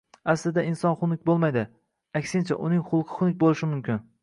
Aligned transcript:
Aslida 0.31 0.61
inson 0.69 0.95
xunuk 1.01 1.21
bo`lmaydi, 1.31 1.65
aksincha 2.21 2.59
uning 2.69 2.83
xulqi 2.91 3.21
xunuk 3.21 3.41
bo`lishi 3.47 3.73
mumkin 3.75 4.05